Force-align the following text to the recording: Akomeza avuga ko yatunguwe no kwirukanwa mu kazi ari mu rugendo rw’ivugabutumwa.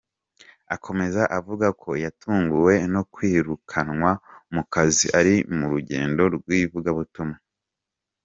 Akomeza 0.75 1.21
avuga 1.37 1.67
ko 1.81 1.89
yatunguwe 2.03 2.73
no 2.93 3.01
kwirukanwa 3.13 4.11
mu 4.53 4.63
kazi 4.73 5.05
ari 5.19 5.35
mu 5.57 5.65
rugendo 5.73 6.21
rw’ivugabutumwa. 6.35 7.37